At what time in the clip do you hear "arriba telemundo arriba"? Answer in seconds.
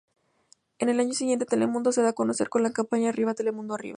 3.09-3.89